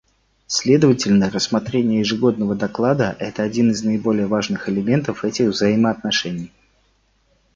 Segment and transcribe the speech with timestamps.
[0.47, 6.51] Следовательно, рассмотрение ежегодного доклада— это один из наиболее важных элементов этих взаимоотношений.